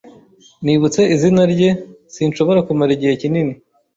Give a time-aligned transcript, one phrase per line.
[0.63, 1.69] Nibutse izina rye,
[2.13, 3.53] sinshobora kumara igihe kinini.